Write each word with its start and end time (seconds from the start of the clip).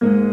thank 0.00 0.10
mm 0.10 0.14
-hmm. 0.14 0.18
you 0.18 0.23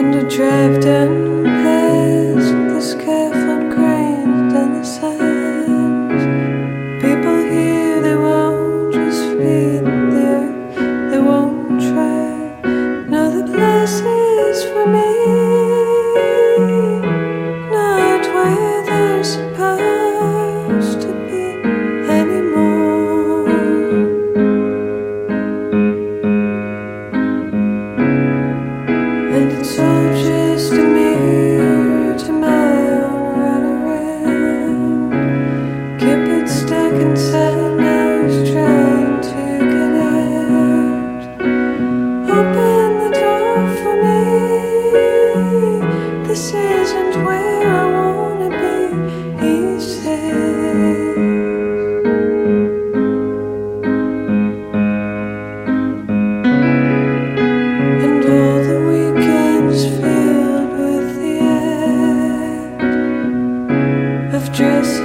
And 0.00 0.14
the 0.14 0.22
drive 0.34 0.80
down 0.80 1.49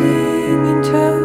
sky 0.06 0.54
rains 0.54 0.88
down. 0.90 1.25